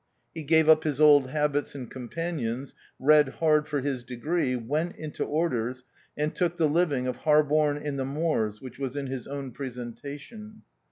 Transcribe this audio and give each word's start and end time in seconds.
He 0.33 0.41
gave 0.41 0.67
up 0.67 0.83
his 0.83 0.99
old 0.99 1.29
habits 1.29 1.75
and 1.75 1.87
companions, 1.87 2.73
read 2.99 3.29
hard 3.33 3.67
for 3.67 3.81
his 3.81 4.03
degree, 4.03 4.55
went 4.55 4.95
into 4.95 5.23
orders, 5.23 5.83
and 6.17 6.33
took 6.35 6.57
the 6.57 6.67
living 6.67 7.05
of 7.05 7.17
Harborne 7.17 7.77
in 7.77 7.97
the 7.97 8.03
Moors, 8.05 8.61
which 8.63 8.79
was 8.79 8.95
in 8.95 9.05
his 9.05 9.27
own 9.27 9.51
presentation. 9.51 10.63